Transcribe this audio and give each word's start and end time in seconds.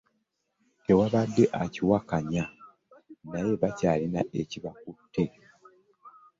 Tewabadde 0.85 1.43
akiwakanya 1.63 2.43
naye 3.29 3.51
bakyalina 3.61 4.21
ebibakutte. 4.39 5.23